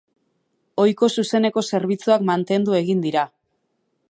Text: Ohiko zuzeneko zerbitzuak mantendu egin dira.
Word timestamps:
Ohiko 0.83 1.09
zuzeneko 1.17 1.65
zerbitzuak 1.75 2.27
mantendu 2.31 2.79
egin 2.83 3.09
dira. 3.09 3.29